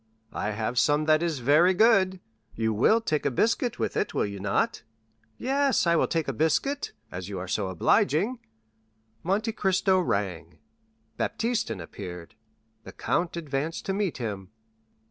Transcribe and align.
"I 0.33 0.49
have 0.49 0.79
some 0.79 1.05
that 1.05 1.21
is 1.21 1.37
very 1.45 1.75
good. 1.75 2.19
You 2.55 2.73
will 2.73 3.01
take 3.01 3.23
a 3.23 3.29
biscuit 3.29 3.77
with 3.77 3.95
it, 3.95 4.15
will 4.15 4.25
you 4.25 4.39
not?" 4.39 4.81
"Yes, 5.37 5.85
I 5.85 5.95
will 5.95 6.07
take 6.07 6.27
a 6.27 6.33
biscuit, 6.33 6.91
as 7.11 7.29
you 7.29 7.37
are 7.37 7.47
so 7.47 7.67
obliging." 7.67 8.39
Monte 9.21 9.51
Cristo 9.51 9.99
rang; 9.99 10.57
Baptistin 11.17 11.79
appeared. 11.79 12.33
The 12.83 12.93
count 12.93 13.37
advanced 13.37 13.85
to 13.85 13.93
meet 13.93 14.17
him. 14.17 14.49